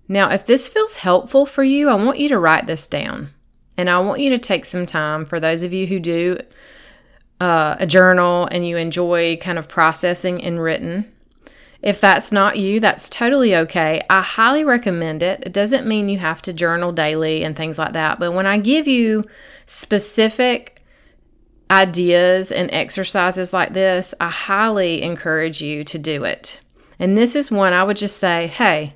Now, 0.07 0.31
if 0.31 0.47
this 0.47 0.69
feels 0.69 0.99
helpful 0.99 1.45
for 1.45 1.65
you, 1.65 1.89
I 1.89 1.95
want 1.95 2.19
you 2.19 2.29
to 2.29 2.39
write 2.39 2.67
this 2.67 2.87
down. 2.87 3.35
And 3.79 3.89
I 3.89 4.01
want 4.01 4.21
you 4.21 4.31
to 4.31 4.39
take 4.39 4.65
some 4.65 4.85
time 4.85 5.25
for 5.25 5.39
those 5.39 5.63
of 5.63 5.73
you 5.73 5.87
who 5.87 6.01
do 6.01 6.39
uh, 7.41 7.77
a 7.79 7.87
journal 7.87 8.49
and 8.51 8.67
you 8.67 8.77
enjoy 8.77 9.37
kind 9.37 9.59
of 9.59 9.69
processing 9.69 10.41
in 10.41 10.59
written. 10.59 11.11
If 11.81 12.01
that's 12.01 12.33
not 12.33 12.59
you, 12.59 12.81
that's 12.81 13.09
totally 13.09 13.55
okay. 13.55 14.03
I 14.11 14.23
highly 14.23 14.65
recommend 14.65 15.23
it. 15.23 15.45
It 15.47 15.53
doesn't 15.53 15.87
mean 15.87 16.09
you 16.09 16.19
have 16.19 16.43
to 16.43 16.53
journal 16.53 16.91
daily 16.91 17.45
and 17.45 17.57
things 17.57 17.79
like 17.79 17.93
that. 17.93 18.19
But 18.19 18.33
when 18.33 18.47
I 18.47 18.59
give 18.59 18.89
you 18.89 19.25
specific 19.65 20.83
ideas 21.71 22.51
and 22.51 22.69
exercises 22.73 23.53
like 23.53 23.75
this, 23.75 24.13
I 24.19 24.31
highly 24.31 25.03
encourage 25.03 25.63
you 25.63 25.85
to 25.85 25.99
do 26.01 26.25
it. 26.25 26.59
And 26.99 27.17
this 27.17 27.37
is 27.37 27.49
one 27.49 27.73
I 27.73 27.85
would 27.85 27.97
just 27.97 28.17
say, 28.17 28.49
hey, 28.49 28.95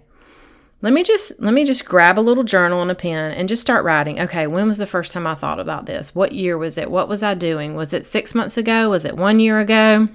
let 0.82 0.92
me 0.92 1.04
just 1.04 1.40
let 1.40 1.54
me 1.54 1.64
just 1.64 1.86
grab 1.86 2.18
a 2.18 2.20
little 2.20 2.42
journal 2.42 2.82
and 2.82 2.90
a 2.90 2.94
pen 2.94 3.30
and 3.32 3.48
just 3.48 3.62
start 3.62 3.84
writing. 3.84 4.20
Okay 4.20 4.46
when 4.48 4.66
was 4.66 4.78
the 4.78 4.86
first 4.86 5.12
time 5.12 5.26
i 5.26 5.34
thought 5.34 5.60
about 5.60 5.86
this? 5.86 6.14
What 6.14 6.32
year 6.32 6.58
was 6.58 6.76
it? 6.76 6.90
What 6.90 7.08
was 7.08 7.22
i 7.22 7.34
doing? 7.34 7.74
Was 7.74 7.92
it 7.92 8.04
six 8.04 8.34
months 8.34 8.58
ago? 8.58 8.90
Was 8.90 9.04
it 9.04 9.16
one 9.16 9.38
year 9.38 9.60
ago? 9.60 10.08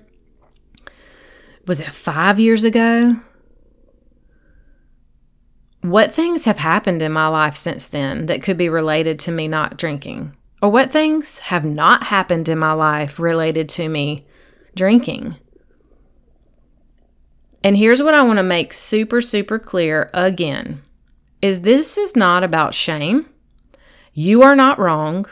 Was 1.65 1.79
it 1.79 1.91
five 1.91 2.39
years 2.39 2.65
ago? 2.65 3.15
What 5.81 6.13
things 6.13 6.43
have 6.43 6.57
happened 6.57 7.01
in 7.01 7.13
my 7.13 7.27
life 7.27 7.55
since 7.55 7.87
then 7.87 8.25
that 8.25 8.43
could 8.43 8.57
be 8.57 8.67
related 8.67 9.19
to 9.19 9.31
me 9.31 9.47
not 9.47 9.77
drinking? 9.77 10.35
Or 10.61 10.69
what 10.69 10.91
things 10.91 11.39
have 11.39 11.63
not 11.63 12.03
happened 12.03 12.49
in 12.49 12.57
my 12.57 12.73
life 12.73 13.19
related 13.19 13.69
to 13.69 13.87
me 13.87 14.25
drinking 14.75 15.37
and 17.67 17.75
here's 17.75 18.01
what 18.01 18.13
I 18.13 18.23
want 18.23 18.37
to 18.37 18.43
make 18.43 18.71
super, 18.71 19.19
super 19.19 19.59
clear 19.59 20.09
again 20.13 20.83
is 21.41 21.63
this 21.63 21.97
is 21.97 22.15
not 22.15 22.41
about 22.41 22.73
shame. 22.73 23.25
You 24.13 24.41
are 24.41 24.55
not 24.55 24.79
wrong. 24.79 25.25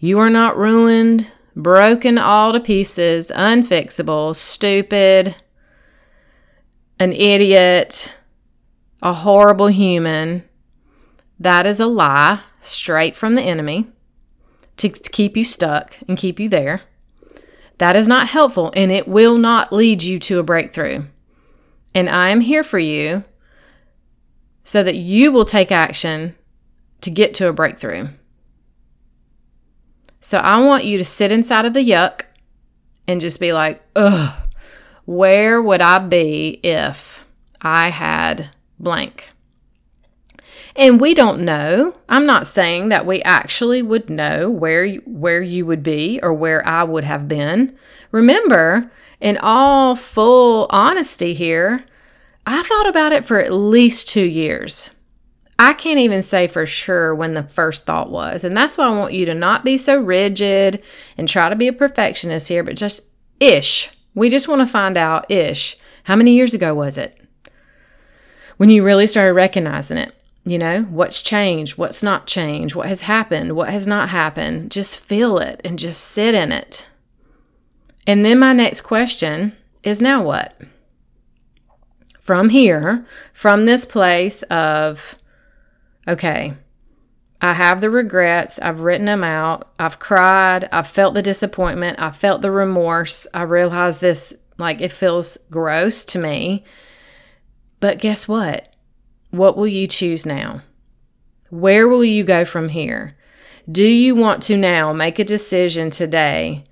You 0.00 0.18
are 0.20 0.30
not 0.30 0.56
ruined, 0.56 1.30
broken 1.54 2.16
all 2.16 2.54
to 2.54 2.60
pieces, 2.60 3.30
unfixable, 3.30 4.34
stupid, 4.34 5.36
an 6.98 7.12
idiot, 7.12 8.10
a 9.02 9.12
horrible 9.12 9.66
human. 9.66 10.44
That 11.38 11.66
is 11.66 11.78
a 11.78 11.86
lie 11.86 12.40
straight 12.62 13.14
from 13.14 13.34
the 13.34 13.42
enemy 13.42 13.90
to, 14.78 14.88
to 14.88 15.10
keep 15.10 15.36
you 15.36 15.44
stuck 15.44 15.98
and 16.08 16.16
keep 16.16 16.40
you 16.40 16.48
there. 16.48 16.80
That 17.76 17.96
is 17.96 18.08
not 18.08 18.28
helpful 18.28 18.72
and 18.74 18.90
it 18.90 19.06
will 19.06 19.36
not 19.36 19.74
lead 19.74 20.02
you 20.02 20.18
to 20.20 20.38
a 20.38 20.42
breakthrough. 20.42 21.04
And 21.96 22.10
I 22.10 22.28
am 22.28 22.42
here 22.42 22.62
for 22.62 22.78
you 22.78 23.24
so 24.64 24.82
that 24.82 24.96
you 24.96 25.32
will 25.32 25.46
take 25.46 25.72
action 25.72 26.34
to 27.00 27.10
get 27.10 27.32
to 27.34 27.48
a 27.48 27.54
breakthrough. 27.54 28.08
So 30.20 30.36
I 30.36 30.60
want 30.60 30.84
you 30.84 30.98
to 30.98 31.04
sit 31.06 31.32
inside 31.32 31.64
of 31.64 31.72
the 31.72 31.80
yuck 31.80 32.24
and 33.08 33.18
just 33.18 33.40
be 33.40 33.54
like, 33.54 33.82
ugh, 33.96 34.34
where 35.06 35.62
would 35.62 35.80
I 35.80 35.98
be 36.00 36.60
if 36.62 37.24
I 37.62 37.88
had 37.88 38.50
blank? 38.78 39.30
And 40.76 41.00
we 41.00 41.14
don't 41.14 41.46
know. 41.46 41.96
I'm 42.10 42.26
not 42.26 42.46
saying 42.46 42.90
that 42.90 43.06
we 43.06 43.22
actually 43.22 43.80
would 43.80 44.10
know 44.10 44.50
where 44.50 44.84
you, 44.84 45.02
where 45.06 45.40
you 45.40 45.64
would 45.64 45.82
be 45.82 46.20
or 46.22 46.34
where 46.34 46.66
I 46.68 46.82
would 46.82 47.04
have 47.04 47.26
been. 47.26 47.74
Remember, 48.10 48.90
in 49.20 49.38
all 49.38 49.96
full 49.96 50.66
honesty 50.70 51.34
here, 51.34 51.84
I 52.46 52.62
thought 52.62 52.88
about 52.88 53.12
it 53.12 53.24
for 53.24 53.38
at 53.38 53.52
least 53.52 54.08
two 54.08 54.24
years. 54.24 54.90
I 55.58 55.72
can't 55.72 55.98
even 55.98 56.22
say 56.22 56.48
for 56.48 56.66
sure 56.66 57.14
when 57.14 57.32
the 57.32 57.42
first 57.42 57.86
thought 57.86 58.10
was. 58.10 58.44
And 58.44 58.56
that's 58.56 58.76
why 58.76 58.86
I 58.86 58.90
want 58.90 59.14
you 59.14 59.24
to 59.26 59.34
not 59.34 59.64
be 59.64 59.78
so 59.78 59.98
rigid 59.98 60.82
and 61.16 61.26
try 61.26 61.48
to 61.48 61.56
be 61.56 61.66
a 61.66 61.72
perfectionist 61.72 62.48
here, 62.48 62.62
but 62.62 62.76
just 62.76 63.08
ish. 63.40 63.90
We 64.14 64.28
just 64.28 64.48
want 64.48 64.60
to 64.60 64.66
find 64.66 64.96
out 64.96 65.30
ish. 65.30 65.76
How 66.04 66.14
many 66.14 66.34
years 66.34 66.52
ago 66.52 66.74
was 66.74 66.98
it? 66.98 67.18
When 68.58 68.70
you 68.70 68.84
really 68.84 69.06
started 69.06 69.32
recognizing 69.32 69.96
it. 69.98 70.12
You 70.44 70.58
know, 70.58 70.82
what's 70.82 71.22
changed? 71.22 71.76
What's 71.76 72.04
not 72.04 72.28
changed? 72.28 72.76
What 72.76 72.86
has 72.86 73.00
happened? 73.00 73.56
What 73.56 73.68
has 73.68 73.84
not 73.84 74.10
happened? 74.10 74.70
Just 74.70 74.96
feel 74.96 75.38
it 75.38 75.60
and 75.64 75.76
just 75.76 76.00
sit 76.00 76.34
in 76.34 76.52
it. 76.52 76.86
And 78.06 78.24
then 78.24 78.38
my 78.38 78.52
next 78.52 78.82
question 78.82 79.56
is 79.82 80.00
now 80.00 80.22
what? 80.22 80.60
From 82.20 82.50
here, 82.50 83.06
from 83.32 83.66
this 83.66 83.84
place 83.84 84.42
of, 84.44 85.16
okay, 86.06 86.54
I 87.40 87.52
have 87.52 87.80
the 87.80 87.90
regrets. 87.90 88.58
I've 88.60 88.80
written 88.80 89.06
them 89.06 89.22
out. 89.22 89.72
I've 89.78 89.98
cried. 89.98 90.68
I've 90.72 90.86
felt 90.86 91.14
the 91.14 91.22
disappointment. 91.22 92.00
I 92.00 92.10
felt 92.10 92.42
the 92.42 92.50
remorse. 92.50 93.26
I 93.34 93.42
realize 93.42 93.98
this, 93.98 94.34
like, 94.58 94.80
it 94.80 94.92
feels 94.92 95.36
gross 95.50 96.04
to 96.06 96.18
me. 96.18 96.64
But 97.78 97.98
guess 97.98 98.26
what? 98.26 98.72
What 99.30 99.56
will 99.56 99.66
you 99.66 99.86
choose 99.86 100.24
now? 100.24 100.62
Where 101.50 101.86
will 101.86 102.04
you 102.04 102.24
go 102.24 102.44
from 102.44 102.70
here? 102.70 103.16
Do 103.70 103.84
you 103.84 104.14
want 104.14 104.42
to 104.44 104.56
now 104.56 104.92
make 104.92 105.18
a 105.18 105.24
decision 105.24 105.90
today 105.90 106.64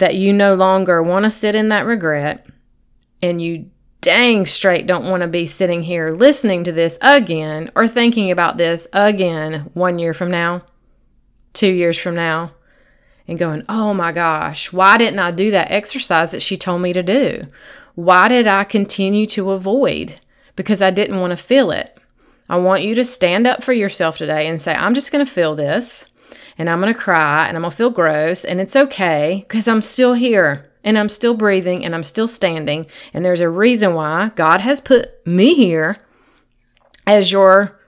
that 0.00 0.16
you 0.16 0.32
no 0.32 0.54
longer 0.54 1.02
want 1.02 1.24
to 1.24 1.30
sit 1.30 1.54
in 1.54 1.68
that 1.68 1.86
regret 1.86 2.46
and 3.22 3.40
you 3.40 3.70
dang 4.00 4.46
straight 4.46 4.86
don't 4.86 5.08
want 5.08 5.20
to 5.22 5.28
be 5.28 5.44
sitting 5.44 5.82
here 5.82 6.10
listening 6.10 6.64
to 6.64 6.72
this 6.72 6.98
again 7.02 7.70
or 7.76 7.86
thinking 7.86 8.30
about 8.30 8.56
this 8.56 8.86
again 8.94 9.70
one 9.74 9.98
year 9.98 10.14
from 10.14 10.30
now, 10.30 10.62
two 11.52 11.70
years 11.70 11.98
from 11.98 12.14
now, 12.14 12.50
and 13.28 13.38
going, 13.38 13.62
oh 13.68 13.92
my 13.92 14.10
gosh, 14.10 14.72
why 14.72 14.96
didn't 14.96 15.18
I 15.18 15.30
do 15.30 15.50
that 15.50 15.70
exercise 15.70 16.30
that 16.30 16.42
she 16.42 16.56
told 16.56 16.80
me 16.80 16.94
to 16.94 17.02
do? 17.02 17.46
Why 17.94 18.26
did 18.28 18.46
I 18.46 18.64
continue 18.64 19.26
to 19.26 19.50
avoid? 19.50 20.18
Because 20.56 20.80
I 20.80 20.90
didn't 20.90 21.20
want 21.20 21.32
to 21.32 21.36
feel 21.36 21.70
it. 21.70 21.98
I 22.48 22.56
want 22.56 22.82
you 22.82 22.94
to 22.94 23.04
stand 23.04 23.46
up 23.46 23.62
for 23.62 23.74
yourself 23.74 24.16
today 24.16 24.48
and 24.48 24.60
say, 24.60 24.74
I'm 24.74 24.94
just 24.94 25.12
going 25.12 25.24
to 25.24 25.30
feel 25.30 25.54
this 25.54 26.10
and 26.60 26.68
I'm 26.68 26.78
going 26.78 26.92
to 26.92 27.00
cry 27.00 27.48
and 27.48 27.56
I'm 27.56 27.62
going 27.62 27.70
to 27.70 27.76
feel 27.76 27.88
gross 27.88 28.44
and 28.44 28.60
it's 28.60 28.76
okay 28.76 29.46
because 29.48 29.66
I'm 29.66 29.80
still 29.80 30.12
here 30.12 30.70
and 30.84 30.98
I'm 30.98 31.08
still 31.08 31.32
breathing 31.32 31.86
and 31.86 31.94
I'm 31.94 32.02
still 32.02 32.28
standing. 32.28 32.84
And 33.14 33.24
there's 33.24 33.40
a 33.40 33.48
reason 33.48 33.94
why 33.94 34.32
God 34.36 34.60
has 34.60 34.78
put 34.78 35.26
me 35.26 35.54
here 35.54 35.96
as 37.06 37.32
your 37.32 37.80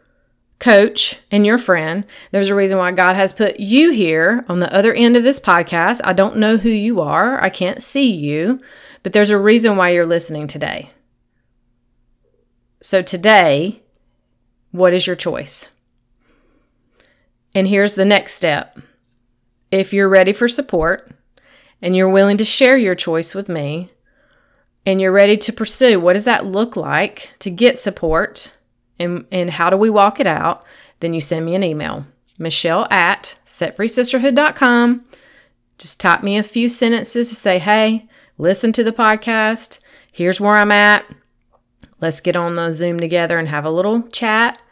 coach 0.59 1.21
and 1.31 1.45
your 1.45 1.59
friend. 1.59 2.07
There's 2.31 2.49
a 2.49 2.55
reason 2.55 2.79
why 2.79 2.93
God 2.93 3.15
has 3.15 3.35
put 3.35 3.61
you 3.61 3.91
here 3.91 4.43
on 4.49 4.61
the 4.61 4.75
other 4.75 4.95
end 4.95 5.19
of 5.19 5.23
this 5.23 5.39
podcast. 5.39 6.01
I 6.03 6.15
don't 6.15 6.39
know 6.39 6.57
who 6.57 6.71
you 6.71 7.03
are, 7.03 7.45
I 7.45 7.51
can't 7.51 7.83
see 7.83 8.11
you, 8.11 8.59
but 9.03 9.13
there's 9.13 9.29
a 9.29 9.39
reason 9.39 9.77
why 9.77 9.91
you're 9.91 10.07
listening 10.07 10.47
today. 10.47 10.93
So, 12.81 13.03
today, 13.03 13.83
what 14.71 14.95
is 14.95 15.07
your 15.07 15.15
choice? 15.15 15.72
And 17.55 17.67
here's 17.67 17.95
the 17.95 18.05
next 18.05 18.35
step. 18.35 18.79
If 19.71 19.93
you're 19.93 20.09
ready 20.09 20.33
for 20.33 20.49
support 20.49 21.11
and 21.81 21.97
you're 21.97 22.09
willing 22.09 22.37
to 22.39 22.45
share 22.45 22.77
your 22.77 22.95
choice 22.95 23.35
with 23.35 23.49
me, 23.49 23.91
and 24.85 25.01
you're 25.01 25.13
ready 25.13 25.37
to 25.37 25.53
pursue 25.53 26.01
what 26.01 26.15
does 26.15 26.25
that 26.25 26.47
look 26.47 26.77
like 26.77 27.31
to 27.39 27.51
get 27.51 27.79
support 27.79 28.57
and, 28.99 29.27
and 29.31 29.51
how 29.51 29.71
do 29.71 29.77
we 29.77 29.91
walk 29.91 30.21
it 30.21 30.27
out, 30.27 30.65
then 31.01 31.15
you 31.15 31.21
send 31.21 31.45
me 31.45 31.55
an 31.55 31.63
email. 31.63 32.07
Michelle 32.39 32.87
at 32.91 33.39
setfreesisterhood.com. 33.47 35.05
Just 35.79 36.01
type 36.01 36.23
me 36.23 36.37
a 36.37 36.43
few 36.43 36.69
sentences 36.69 37.29
to 37.29 37.35
say, 37.35 37.59
hey, 37.59 38.09
listen 38.39 38.73
to 38.73 38.85
the 38.85 38.93
podcast. 38.93 39.79
Here's 40.11 40.41
where 40.41 40.57
I'm 40.57 40.73
at. 40.73 41.05
Let's 42.01 42.21
get 42.21 42.37
on 42.37 42.57
the 42.57 42.73
Zoom 42.73 42.99
together 42.99 43.39
and 43.39 43.49
have 43.49 43.65
a 43.65 43.71
little 43.71 44.03
chat 44.09 44.63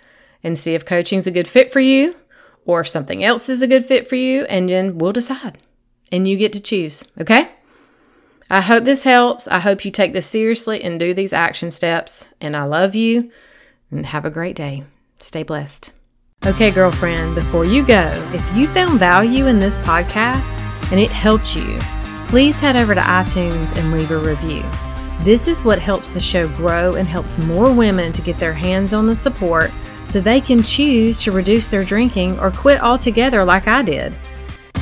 and 0.43 0.59
see 0.59 0.75
if 0.75 0.85
coaching's 0.85 1.27
a 1.27 1.33
good 1.33 1.47
fit 1.47 1.73
for 1.73 1.81
you 1.81 2.17
or 2.65 2.81
if 2.81 2.89
something 2.89 3.25
else 3.25 3.49
is 3.49 3.63
a 3.63 3.67
good 3.67 3.87
fit 3.87 4.09
for 4.09 4.17
you, 4.17 4.45
and 4.45 4.69
then 4.69 4.99
we'll 4.99 5.13
decide. 5.13 5.59
And 6.13 6.27
you 6.27 6.37
get 6.37 6.53
to 6.55 6.61
choose, 6.61 7.05
okay? 7.21 7.51
I 8.51 8.61
hope 8.61 8.83
this 8.83 9.05
helps. 9.05 9.47
I 9.47 9.61
hope 9.61 9.85
you 9.85 9.93
take 9.93 10.13
this 10.13 10.27
seriously 10.27 10.83
and 10.83 10.99
do 10.99 11.15
these 11.15 11.33
action 11.33 11.71
steps. 11.71 12.27
And 12.41 12.57
I 12.57 12.65
love 12.65 12.97
you 12.97 13.31
and 13.93 14.05
have 14.07 14.25
a 14.25 14.31
great 14.31 14.57
day. 14.57 14.83
Stay 15.21 15.45
blessed. 15.45 15.93
Okay, 16.45 16.71
girlfriend, 16.71 17.35
before 17.35 17.65
you 17.65 17.87
go, 17.87 18.11
if 18.35 18.57
you 18.57 18.67
found 18.67 18.99
value 18.99 19.47
in 19.47 19.59
this 19.59 19.79
podcast 19.79 20.65
and 20.91 20.99
it 20.99 21.11
helped 21.11 21.55
you, 21.55 21.79
please 22.27 22.59
head 22.59 22.77
over 22.77 22.95
to 22.95 23.01
iTunes 23.01 23.77
and 23.77 23.93
leave 23.93 24.11
a 24.11 24.19
review. 24.19 24.65
This 25.21 25.47
is 25.47 25.63
what 25.63 25.79
helps 25.79 26.15
the 26.15 26.21
show 26.21 26.49
grow 26.57 26.95
and 26.95 27.07
helps 27.07 27.39
more 27.39 27.73
women 27.73 28.11
to 28.13 28.23
get 28.23 28.39
their 28.39 28.55
hands 28.55 28.93
on 28.93 29.07
the 29.07 29.15
support 29.15 29.71
so 30.11 30.21
they 30.21 30.41
can 30.41 30.63
choose 30.63 31.23
to 31.23 31.33
reduce 31.33 31.69
their 31.69 31.85
drinking 31.85 32.39
or 32.41 32.51
quit 32.51 32.83
altogether 32.83 33.45
like 33.45 33.69
I 33.69 33.83
did. 33.83 34.13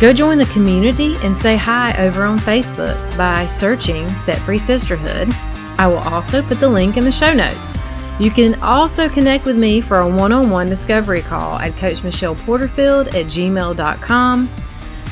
Go 0.01 0.13
join 0.13 0.39
the 0.39 0.47
community 0.47 1.17
and 1.23 1.37
say 1.37 1.57
hi 1.57 1.93
over 1.99 2.23
on 2.25 2.39
Facebook 2.39 2.97
by 3.17 3.47
searching 3.47 4.09
Set 4.11 4.39
Free 4.39 4.59
Sisterhood. 4.59 5.29
I 5.77 5.87
will 5.89 5.99
also 5.99 6.41
put 6.41 6.61
the 6.61 6.69
link 6.69 6.97
in 6.97 7.05
the 7.05 7.13
show 7.13 7.35
notes. 7.35 7.79
You 8.19 8.31
can 8.31 8.61
also 8.63 9.09
connect 9.09 9.45
with 9.45 9.57
me 9.57 9.81
for 9.81 9.99
a 9.99 10.09
one 10.09 10.33
on 10.33 10.51
one 10.51 10.69
discovery 10.69 11.23
call 11.23 11.59
at 11.59 11.77
Coach 11.77 12.03
Michelle 12.03 12.35
Porterfield 12.35 13.09
at 13.09 13.27
gmail.com. 13.27 14.49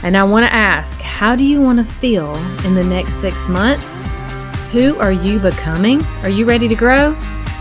And 0.03 0.17
I 0.17 0.25
want 0.25 0.47
to 0.47 0.53
ask, 0.53 1.01
how 1.01 1.37
do 1.37 1.45
you 1.45 1.61
want 1.61 1.79
to 1.79 1.85
feel 1.85 2.35
in 2.65 2.75
the 2.75 2.85
next 2.85 3.15
six 3.15 3.49
months? 3.49 4.09
Who 4.73 4.97
are 4.99 5.13
you 5.13 5.39
becoming? 5.39 6.03
Are 6.23 6.29
you 6.29 6.45
ready 6.45 6.69
to 6.69 6.75
grow? 6.75 7.17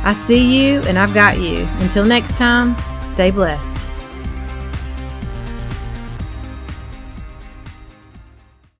I 0.05 0.13
see 0.13 0.39
you 0.39 0.81
and 0.81 0.99
I've 0.99 1.15
got 1.15 1.39
you. 1.39 1.67
Until 1.79 2.05
next 2.05 2.37
time, 2.37 2.75
stay 3.01 3.31
blessed. 3.31 3.94